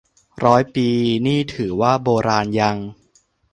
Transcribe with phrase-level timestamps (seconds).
[0.43, 0.87] ร้อยปี
[1.27, 2.77] นี่ถือว่าโบราณยัง